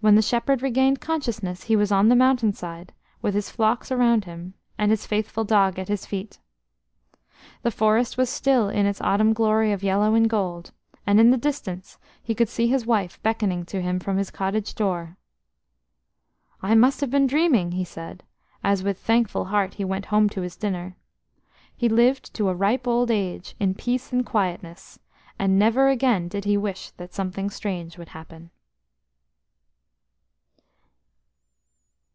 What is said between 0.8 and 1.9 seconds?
consciousness, he was